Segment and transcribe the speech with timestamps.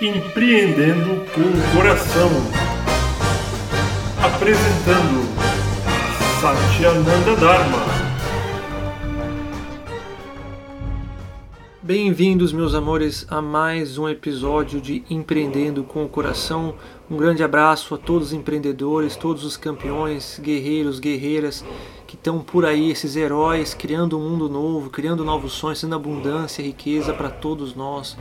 [0.00, 2.28] Empreendendo com o Coração.
[4.20, 5.22] Apresentando
[6.40, 7.78] Satyananda Dharma.
[11.80, 16.74] Bem-vindos, meus amores, a mais um episódio de Empreendendo com o Coração.
[17.08, 21.64] Um grande abraço a todos os empreendedores, todos os campeões, guerreiros, guerreiras
[22.06, 26.62] que estão por aí, esses heróis, criando um mundo novo, criando novos sonhos, sendo abundância,
[26.62, 28.16] riqueza para todos nós,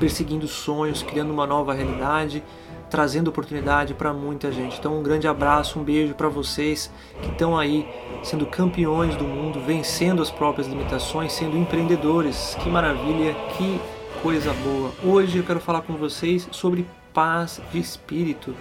[0.00, 2.42] perseguindo sonhos, criando uma nova realidade,
[2.90, 4.78] trazendo oportunidade para muita gente.
[4.78, 6.90] Então, um grande abraço, um beijo para vocês
[7.22, 7.86] que estão aí
[8.22, 12.56] sendo campeões do mundo, vencendo as próprias limitações, sendo empreendedores.
[12.60, 13.80] Que maravilha, que
[14.22, 14.90] coisa boa.
[15.04, 18.54] Hoje eu quero falar com vocês sobre paz de espírito,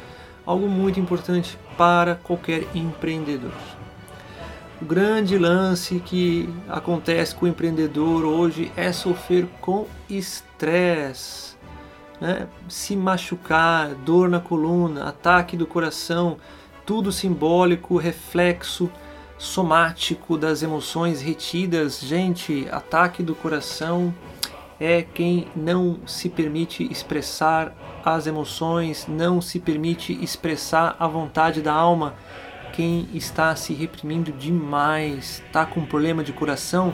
[0.45, 3.78] algo muito importante para qualquer empreendedor.
[4.81, 11.57] O grande lance que acontece com o empreendedor hoje é sofrer com estresse,
[12.21, 12.47] né?
[12.69, 16.38] se machucar, dor na coluna, ataque do coração,
[16.86, 18.89] tudo simbólico, reflexo
[19.38, 21.99] somático das emoções retidas.
[21.99, 24.14] Gente, ataque do coração
[24.80, 31.73] é quem não se permite expressar as emoções, não se permite expressar a vontade da
[31.73, 32.16] alma.
[32.73, 36.94] Quem está se reprimindo demais, está com problema de coração,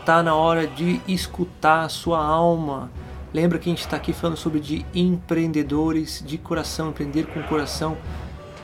[0.00, 2.90] está na hora de escutar a sua alma.
[3.34, 7.44] Lembra que a gente está aqui falando sobre de empreendedores de coração, empreender com o
[7.44, 7.96] coração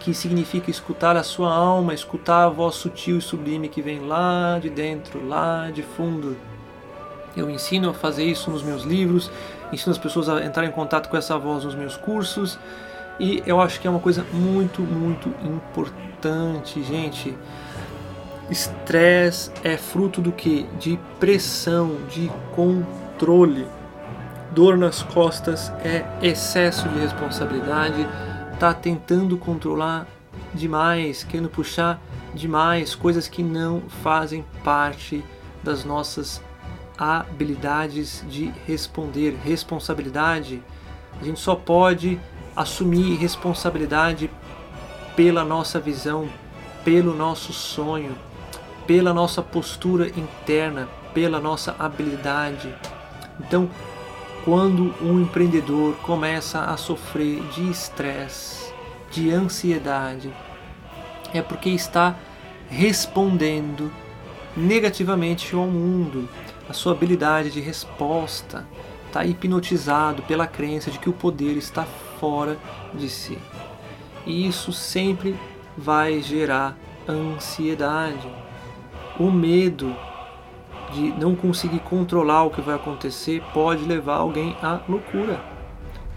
[0.00, 4.58] que significa escutar a sua alma, escutar a voz sutil e sublime que vem lá
[4.60, 6.36] de dentro, lá de fundo.
[7.36, 9.30] Eu ensino a fazer isso nos meus livros,
[9.72, 12.58] ensino as pessoas a entrar em contato com essa voz nos meus cursos,
[13.18, 16.11] e eu acho que é uma coisa muito, muito importante,
[16.82, 17.36] gente.
[18.50, 20.64] Estresse é fruto do que?
[20.78, 23.66] De pressão, de controle.
[24.50, 28.06] Dor nas costas é excesso de responsabilidade
[28.62, 30.06] está tentando controlar
[30.54, 32.00] demais, querendo puxar
[32.32, 35.24] demais coisas que não fazem parte
[35.64, 36.40] das nossas
[36.96, 39.36] habilidades de responder.
[39.42, 40.62] Responsabilidade,
[41.20, 42.20] a gente só pode
[42.54, 44.30] assumir responsabilidade
[45.16, 46.28] pela nossa visão,
[46.84, 48.16] pelo nosso sonho,
[48.86, 52.74] pela nossa postura interna, pela nossa habilidade.
[53.40, 53.68] Então,
[54.44, 58.72] quando um empreendedor começa a sofrer de estresse,
[59.10, 60.32] de ansiedade,
[61.32, 62.16] é porque está
[62.68, 63.92] respondendo
[64.56, 66.28] negativamente ao mundo.
[66.68, 68.66] A sua habilidade de resposta
[69.06, 71.84] está hipnotizado pela crença de que o poder está
[72.18, 72.56] fora
[72.94, 73.38] de si.
[74.26, 75.38] E isso sempre
[75.76, 76.76] vai gerar
[77.08, 78.30] ansiedade.
[79.18, 79.94] O medo
[80.92, 85.40] de não conseguir controlar o que vai acontecer pode levar alguém à loucura.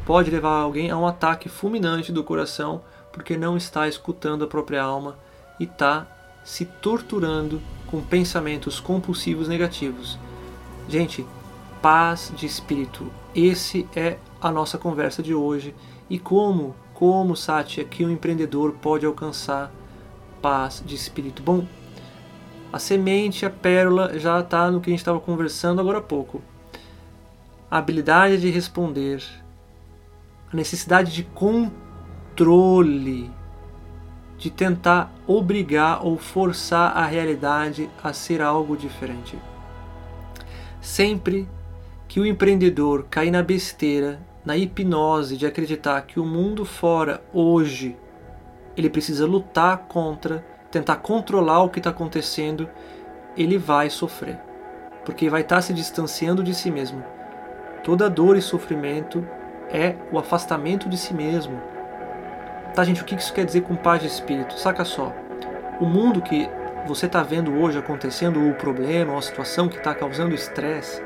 [0.05, 4.83] Pode levar alguém a um ataque fulminante do coração porque não está escutando a própria
[4.83, 5.17] alma
[5.59, 6.05] e está
[6.43, 10.19] se torturando com pensamentos compulsivos negativos.
[10.87, 11.25] Gente,
[11.81, 13.11] paz de espírito.
[13.33, 15.73] Esse é a nossa conversa de hoje
[16.09, 19.71] e como, como Satya, que um empreendedor pode alcançar
[20.41, 21.43] paz de espírito.
[21.43, 21.67] Bom,
[22.71, 26.41] a semente, a pérola, já está no que a gente estava conversando agora há pouco.
[27.69, 29.23] A habilidade de responder,
[30.51, 33.29] a necessidade de controle,
[34.37, 39.37] de tentar obrigar ou forçar a realidade a ser algo diferente.
[40.81, 41.47] Sempre
[42.07, 47.97] que o empreendedor cair na besteira, na hipnose de acreditar que o mundo fora hoje
[48.77, 50.45] ele precisa lutar contra
[50.75, 52.69] tentar controlar o que está acontecendo,
[53.37, 54.37] ele vai sofrer,
[55.05, 57.01] porque vai estar tá se distanciando de si mesmo.
[57.81, 59.25] Toda dor e sofrimento
[59.69, 61.61] é o afastamento de si mesmo.
[62.73, 64.59] Tá, gente, o que isso quer dizer com paz de espírito?
[64.59, 65.13] Saca só.
[65.79, 66.49] O mundo que
[66.85, 71.01] você está vendo hoje acontecendo, o problema, a situação que está causando estresse,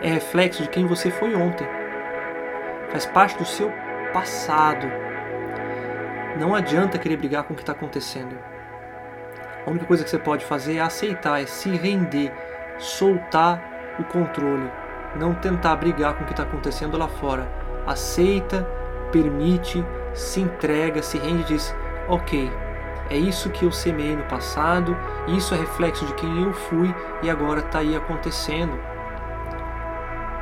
[0.00, 1.66] é reflexo de quem você foi ontem.
[2.90, 3.70] Faz parte do seu
[4.12, 4.86] passado.
[6.38, 8.38] Não adianta querer brigar com o que está acontecendo.
[9.66, 12.32] A única coisa que você pode fazer é aceitar, é se render,
[12.78, 13.62] soltar
[13.98, 14.70] o controle,
[15.16, 17.46] não tentar brigar com o que está acontecendo lá fora.
[17.86, 18.66] Aceita,
[19.12, 19.84] permite,
[20.14, 21.74] se entrega, se rende e diz:
[22.08, 22.50] Ok,
[23.10, 24.96] é isso que eu semei no passado,
[25.28, 28.78] isso é reflexo de quem eu fui e agora está aí acontecendo.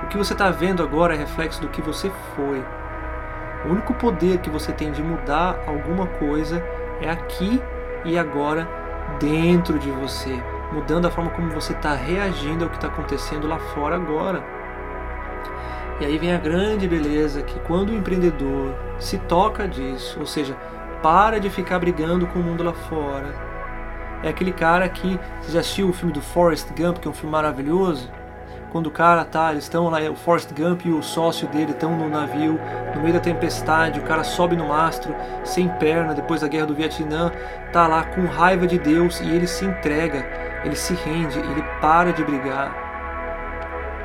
[0.07, 2.65] O que você está vendo agora é reflexo do que você foi.
[3.65, 6.63] O único poder que você tem de mudar alguma coisa
[7.01, 7.61] é aqui
[8.05, 8.69] e agora
[9.19, 10.41] dentro de você,
[10.73, 14.45] mudando a forma como você está reagindo ao que está acontecendo lá fora agora.
[15.99, 20.57] E aí vem a grande beleza que quando o empreendedor se toca disso, ou seja,
[21.03, 23.35] para de ficar brigando com o mundo lá fora,
[24.23, 27.15] é aquele cara que você já assistiu o filme do Forrest Gump, que é um
[27.15, 28.09] filme maravilhoso,
[28.71, 31.97] quando o cara tá, eles estão lá, o Forrest Gump e o sócio dele estão
[31.97, 32.59] no navio,
[32.95, 35.15] no meio da tempestade, o cara sobe no mastro,
[35.45, 37.31] sem perna, depois da guerra do Vietnã,
[37.73, 40.27] tá lá com raiva de Deus e ele se entrega,
[40.65, 42.87] ele se rende, ele para de brigar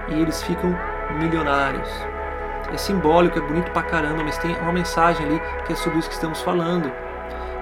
[0.10, 0.78] e eles ficam
[1.20, 1.90] milionários.
[2.72, 6.08] É simbólico, é bonito pra caramba, mas tem uma mensagem ali que é sobre isso
[6.08, 6.92] que estamos falando.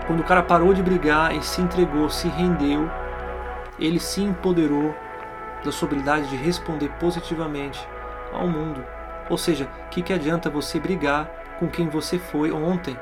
[0.05, 2.89] Quando o cara parou de brigar e se entregou, se rendeu,
[3.79, 4.93] ele se empoderou
[5.63, 7.85] da sua habilidade de responder positivamente
[8.31, 8.85] ao mundo.
[9.29, 11.29] Ou seja, o que, que adianta você brigar
[11.59, 12.97] com quem você foi ontem?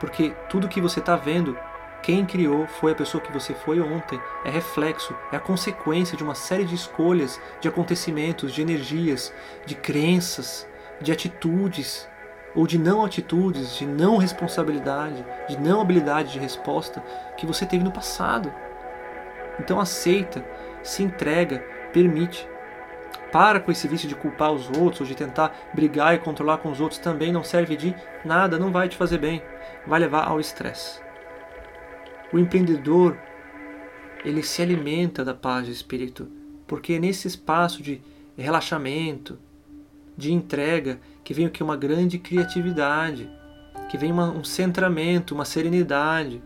[0.00, 1.56] Porque tudo que você está vendo
[2.04, 4.20] quem criou foi a pessoa que você foi ontem.
[4.44, 9.32] É reflexo, é a consequência de uma série de escolhas, de acontecimentos, de energias,
[9.64, 10.68] de crenças,
[11.00, 12.06] de atitudes
[12.54, 17.02] ou de não atitudes, de não responsabilidade, de não habilidade de resposta
[17.38, 18.52] que você teve no passado.
[19.58, 20.44] Então aceita,
[20.84, 21.58] se entrega,
[21.92, 22.48] permite.
[23.32, 26.70] Para com esse vício de culpar os outros ou de tentar brigar e controlar com
[26.70, 27.92] os outros também não serve de
[28.24, 29.42] nada, não vai te fazer bem,
[29.84, 31.00] vai levar ao estresse.
[32.32, 33.18] O empreendedor,
[34.24, 36.28] ele se alimenta da paz de espírito,
[36.66, 38.00] porque é nesse espaço de
[38.36, 39.38] relaxamento,
[40.16, 43.28] de entrega, que vem o que uma grande criatividade,
[43.88, 46.42] que vem uma, um centramento, uma serenidade.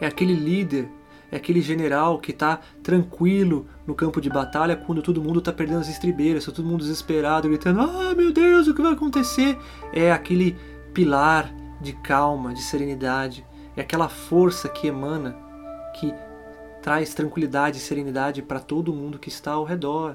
[0.00, 0.88] É aquele líder,
[1.32, 5.80] é aquele general que está tranquilo no campo de batalha quando todo mundo está perdendo
[5.80, 9.58] as estribeiras, está todo mundo desesperado, gritando: Ah, meu Deus, o que vai acontecer?
[9.94, 10.54] É aquele
[10.92, 11.50] pilar
[11.80, 15.34] de calma, de serenidade, é aquela força que emana,
[15.98, 16.12] que
[16.82, 20.14] traz tranquilidade e serenidade para todo mundo que está ao redor.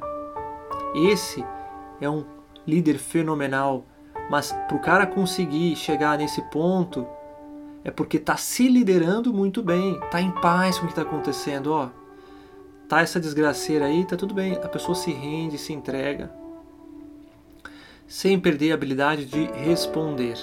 [0.94, 1.44] Esse
[2.00, 2.26] é um
[2.66, 3.88] líder fenomenal,
[4.30, 7.08] mas para o cara conseguir chegar nesse ponto
[7.88, 11.72] é porque está se liderando muito bem, está em paz com o que está acontecendo,
[11.72, 11.90] ó.
[12.86, 14.56] Tá essa desgraceira aí, tá tudo bem.
[14.56, 16.30] A pessoa se rende, se entrega,
[18.06, 20.38] sem perder a habilidade de responder.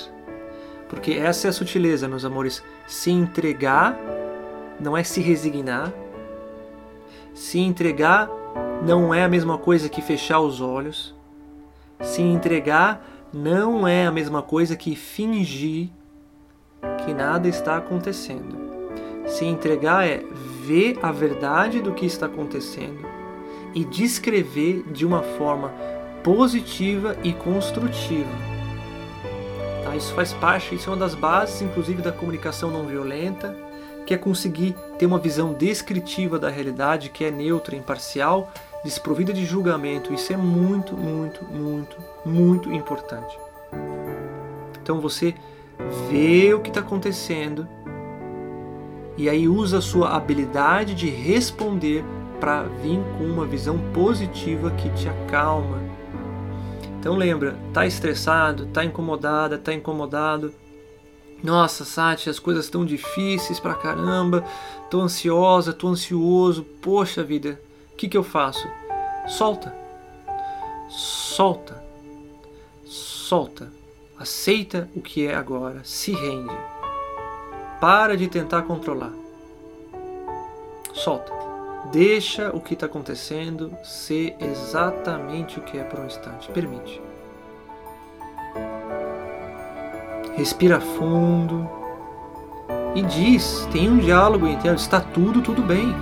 [0.89, 2.65] Porque essa é a sutileza, meus amores.
[2.87, 3.95] Se entregar
[4.81, 5.93] não é se resignar.
[7.35, 8.27] Se entregar
[8.83, 11.15] não é a mesma coisa que fechar os olhos.
[12.01, 15.91] Se entregar não é a mesma coisa que fingir
[17.05, 18.65] que nada está acontecendo.
[19.27, 20.23] Se entregar é
[20.63, 23.07] ver a verdade do que está acontecendo
[23.75, 25.73] e descrever de uma forma
[26.23, 28.55] positiva e construtiva
[29.97, 33.57] isso faz parte, isso é uma das bases, inclusive, da comunicação não violenta,
[34.07, 38.53] que é conseguir ter uma visão descritiva da realidade, que é neutra, imparcial,
[38.83, 40.13] desprovida de julgamento.
[40.13, 43.39] Isso é muito, muito, muito, muito importante.
[44.83, 45.35] Então você
[46.09, 47.69] vê o que está acontecendo
[49.17, 52.05] e aí usa a sua habilidade de responder
[52.41, 55.79] para vir com uma visão positiva que te acalma,
[57.05, 60.55] então lembra, tá estressado, tá incomodada, tá incomodado.
[61.43, 64.43] Nossa, Sati, as coisas estão difíceis pra caramba.
[64.91, 66.65] Tô ansiosa, tô ansioso.
[66.81, 67.61] Poxa vida,
[67.93, 68.67] o que, que eu faço?
[69.29, 69.77] Solta.
[70.89, 71.85] Solta.
[72.87, 73.71] Solta.
[74.19, 75.81] Aceita o que é agora.
[75.85, 76.55] Se rende.
[77.81, 79.13] Para de tentar controlar.
[80.93, 81.33] Solta.
[81.93, 86.51] Deixa o que está acontecendo ser exatamente o que é por um instante.
[86.51, 87.01] Permite.
[90.37, 91.69] Respira fundo
[92.95, 95.95] e diz: tem um diálogo interno, está tudo, tudo bem.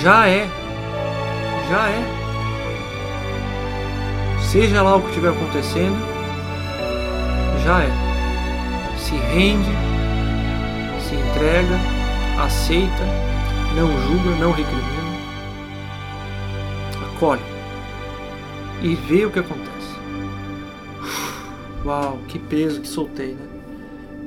[0.00, 0.48] Já é.
[1.68, 2.21] Já é.
[4.52, 5.96] Seja lá o que estiver acontecendo,
[7.64, 7.90] já é.
[8.98, 9.70] Se rende,
[11.00, 11.80] se entrega,
[12.38, 13.02] aceita
[13.74, 15.02] não julga, não recrimina,
[17.14, 17.40] acolhe
[18.82, 19.96] e vê o que acontece.
[21.82, 23.48] Uau, que peso que soltei, né?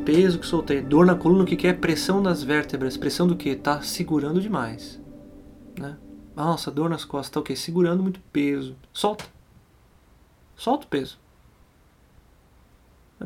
[0.03, 0.81] Peso que soltei.
[0.81, 1.73] Dor na coluna, o que é?
[1.73, 2.97] Pressão nas vértebras.
[2.97, 3.55] Pressão do que?
[3.55, 4.99] Tá segurando demais.
[5.79, 5.95] Né?
[6.35, 7.29] Nossa, dor nas costas.
[7.29, 7.55] Tá o quê?
[7.55, 8.75] Segurando muito peso.
[8.91, 9.34] Solta.
[10.55, 11.17] Solta o peso.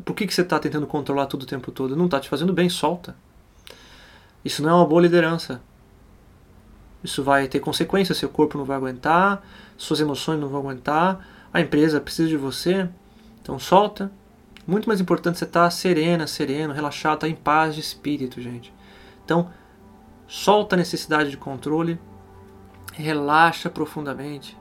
[0.04, 1.96] Por que, que você está tentando controlar tudo o tempo todo?
[1.96, 3.16] Não está te fazendo bem, solta.
[4.44, 5.60] Isso não é uma boa liderança.
[7.02, 9.42] Isso vai ter consequências, seu corpo não vai aguentar,
[9.76, 12.88] suas emoções não vão aguentar, a empresa precisa de você,
[13.40, 14.12] então solta.
[14.66, 18.40] Muito mais importante você estar tá serena, sereno, relaxado, estar tá em paz de espírito,
[18.40, 18.72] gente.
[19.24, 19.50] Então,
[20.28, 21.98] solta a necessidade de controle,
[22.92, 24.59] relaxa profundamente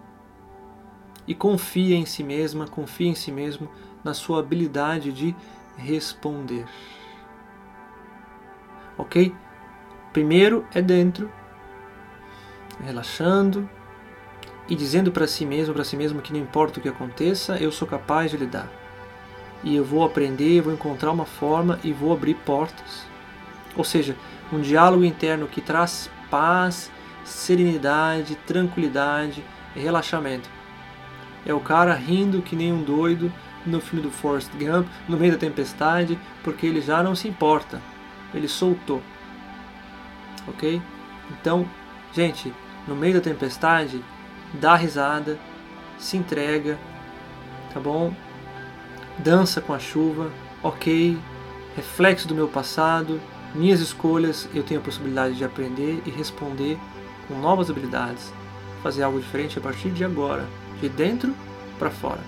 [1.29, 3.69] e confia em si mesma, confia em si mesmo
[4.03, 5.35] na sua habilidade de
[5.77, 6.65] responder.
[8.97, 9.31] Ok?
[10.11, 11.31] Primeiro é dentro,
[12.83, 13.69] relaxando
[14.67, 17.71] e dizendo para si mesmo, para si mesmo que não importa o que aconteça, eu
[17.71, 18.67] sou capaz de lidar.
[19.63, 23.05] E eu vou aprender, vou encontrar uma forma e vou abrir portas.
[23.77, 24.15] Ou seja,
[24.51, 26.91] um diálogo interno que traz paz,
[27.23, 29.43] serenidade, tranquilidade
[29.75, 30.58] relaxamento.
[31.45, 33.31] É o cara rindo que nem um doido
[33.65, 37.81] no filme do Forrest Gump, no meio da tempestade, porque ele já não se importa.
[38.33, 39.01] Ele soltou.
[40.47, 40.81] Ok?
[41.31, 41.67] Então,
[42.13, 42.53] gente,
[42.87, 44.03] no meio da tempestade,
[44.53, 45.37] dá risada,
[45.97, 46.77] se entrega,
[47.73, 48.13] tá bom?
[49.17, 50.31] Dança com a chuva,
[50.63, 51.17] ok?
[51.75, 53.19] Reflexo do meu passado,
[53.53, 56.77] minhas escolhas, eu tenho a possibilidade de aprender e responder
[57.27, 58.33] com novas habilidades,
[58.81, 60.47] fazer algo diferente a partir de agora,
[60.81, 61.35] de dentro
[61.77, 62.21] para fora.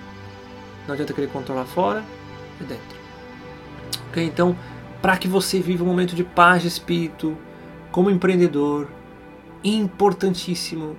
[0.87, 2.03] Não adianta querer controlar fora,
[2.59, 2.97] é dentro.
[4.09, 4.23] Ok?
[4.23, 4.55] Então,
[5.01, 7.37] para que você viva um momento de paz de espírito,
[7.91, 8.87] como empreendedor,
[9.63, 10.95] importantíssimo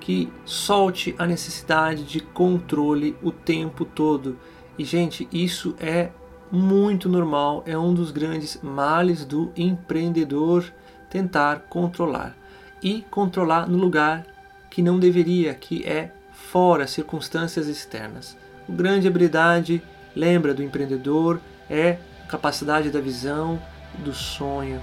[0.00, 4.38] que solte a necessidade de controle o tempo todo.
[4.78, 6.10] E, gente, isso é
[6.50, 10.64] muito normal, é um dos grandes males do empreendedor
[11.10, 12.36] tentar controlar.
[12.82, 14.26] E controlar no lugar
[14.70, 16.12] que não deveria, que é
[16.50, 18.36] fora, circunstâncias externas.
[18.68, 19.80] A grande habilidade,
[20.16, 23.60] lembra do empreendedor, é a capacidade da visão,
[23.98, 24.82] do sonho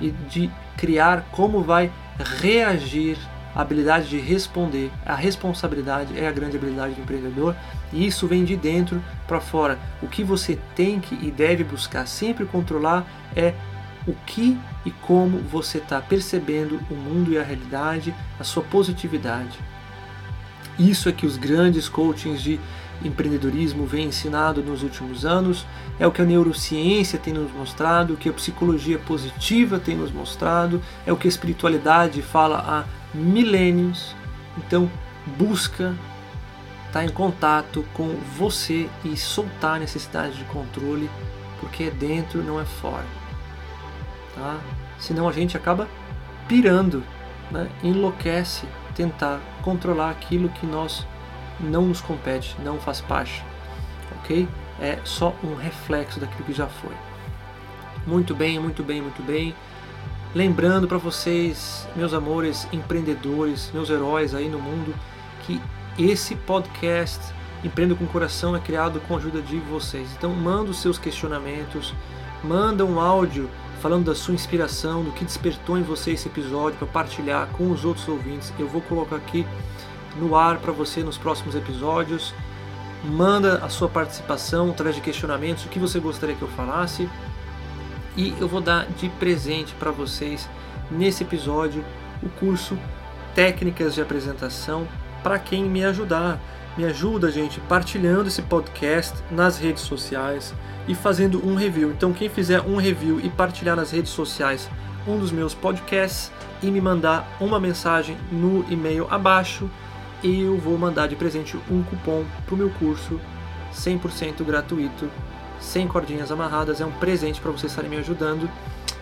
[0.00, 1.92] e de criar como vai
[2.40, 3.18] reagir,
[3.54, 7.54] a habilidade de responder, a responsabilidade é a grande habilidade do empreendedor
[7.92, 9.78] e isso vem de dentro para fora.
[10.02, 13.54] O que você tem que e deve buscar sempre controlar é
[14.06, 19.58] o que e como você está percebendo o mundo e a realidade, a sua positividade.
[20.78, 22.60] Isso é que os grandes coachings de
[23.04, 25.66] empreendedorismo vem ensinado nos últimos anos,
[25.98, 30.10] é o que a neurociência tem nos mostrado, o que a psicologia positiva tem nos
[30.10, 34.14] mostrado, é o que a espiritualidade fala há milênios.
[34.58, 34.90] Então,
[35.38, 35.94] busca
[36.86, 41.10] estar em contato com você e soltar a necessidade de controle,
[41.60, 43.06] porque é dentro, não é fora.
[44.34, 44.58] Tá?
[44.98, 45.88] Senão a gente acaba
[46.48, 47.02] pirando,
[47.50, 47.68] né?
[47.82, 48.66] enlouquece
[48.96, 51.06] tentar controlar aquilo que nós
[51.60, 53.44] não nos compete, não faz parte,
[54.18, 54.48] ok?
[54.80, 56.94] É só um reflexo daquilo que já foi.
[58.06, 59.54] Muito bem, muito bem, muito bem.
[60.34, 64.94] Lembrando para vocês, meus amores empreendedores, meus heróis aí no mundo,
[65.42, 65.60] que
[65.98, 67.20] esse podcast
[67.64, 70.08] Empreenda com Coração é criado com a ajuda de vocês.
[70.16, 71.94] Então manda os seus questionamentos,
[72.44, 73.50] manda um áudio
[73.86, 77.84] falando da sua inspiração, do que despertou em você esse episódio para partilhar com os
[77.84, 78.52] outros ouvintes.
[78.58, 79.46] Eu vou colocar aqui
[80.16, 82.34] no ar para você nos próximos episódios.
[83.04, 87.08] Manda a sua participação através de questionamentos, o que você gostaria que eu falasse.
[88.16, 90.50] E eu vou dar de presente para vocês
[90.90, 91.84] nesse episódio
[92.24, 92.76] o curso
[93.36, 94.88] Técnicas de Apresentação
[95.22, 96.40] para quem me ajudar.
[96.76, 100.54] Me ajuda, gente, partilhando esse podcast nas redes sociais
[100.86, 101.90] e fazendo um review.
[101.90, 104.68] Então, quem fizer um review e partilhar nas redes sociais
[105.06, 106.30] um dos meus podcasts
[106.62, 109.70] e me mandar uma mensagem no e-mail abaixo,
[110.22, 113.18] eu vou mandar de presente um cupom para o meu curso
[113.72, 115.10] 100% gratuito,
[115.58, 116.80] sem cordinhas amarradas.
[116.80, 118.50] É um presente para vocês estarem me ajudando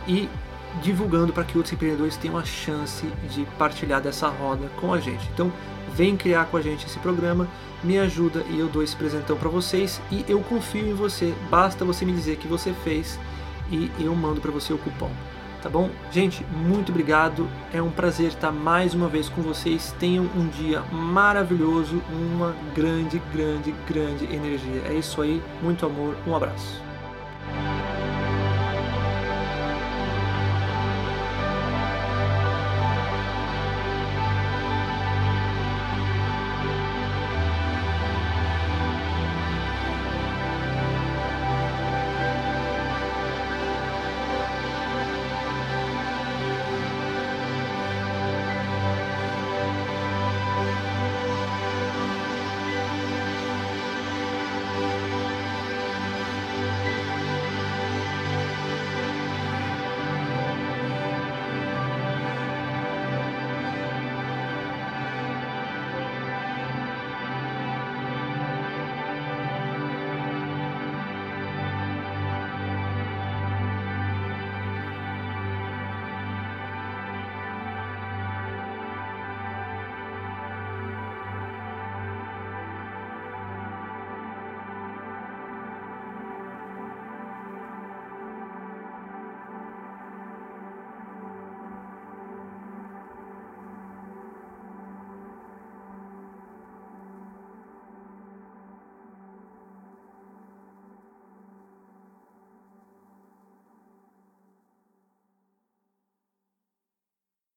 [0.07, 0.28] e
[0.81, 5.28] divulgando para que outros empreendedores tenham a chance de partilhar dessa roda com a gente.
[5.33, 5.52] Então,
[5.95, 7.49] vem criar com a gente esse programa,
[7.83, 11.35] me ajuda e eu dou esse presentão para vocês e eu confio em você.
[11.51, 13.19] Basta você me dizer que você fez
[13.71, 15.11] e eu mando para você o cupom.
[15.63, 15.89] Tá bom?
[16.11, 17.49] Gente, muito obrigado.
[17.73, 19.95] É um prazer estar mais uma vez com vocês.
[19.99, 24.83] Tenham um dia maravilhoso, uma grande, grande, grande energia.
[24.87, 25.43] É isso aí.
[25.63, 26.17] Muito amor.
[26.27, 26.94] Um abraço.